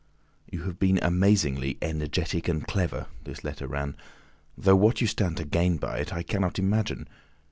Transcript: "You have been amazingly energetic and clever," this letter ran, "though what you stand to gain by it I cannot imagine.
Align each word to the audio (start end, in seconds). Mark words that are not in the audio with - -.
"You 0.51 0.63
have 0.63 0.79
been 0.79 0.97
amazingly 1.03 1.77
energetic 1.79 2.47
and 2.47 2.65
clever," 2.67 3.05
this 3.23 3.43
letter 3.43 3.67
ran, 3.67 3.95
"though 4.57 4.75
what 4.75 4.99
you 4.99 5.05
stand 5.05 5.37
to 5.37 5.45
gain 5.45 5.77
by 5.77 5.99
it 5.99 6.11
I 6.11 6.23
cannot 6.23 6.57
imagine. 6.57 7.07